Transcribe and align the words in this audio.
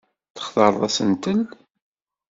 Textareḍ 0.35 0.77
asentel? 0.87 1.41